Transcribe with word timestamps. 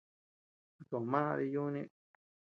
Kuto 0.75 0.97
mà 1.11 1.21
dii 1.37 1.51
yuni. 1.53 1.81